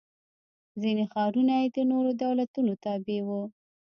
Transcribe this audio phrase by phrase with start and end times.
[0.81, 3.29] ځیني ښارونه یې د نورو دولتونو تابع و.